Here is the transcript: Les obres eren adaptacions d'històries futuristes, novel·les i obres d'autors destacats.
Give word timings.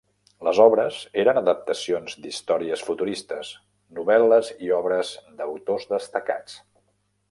Les 0.45 0.59
obres 0.63 0.95
eren 1.23 1.39
adaptacions 1.41 2.17
d'històries 2.25 2.85
futuristes, 2.89 3.53
novel·les 4.01 4.53
i 4.69 4.75
obres 4.83 5.17
d'autors 5.41 5.91
destacats. 5.97 6.63